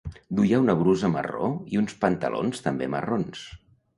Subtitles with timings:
[0.37, 3.45] Duia una brusa marró i uns pantalons també marrons.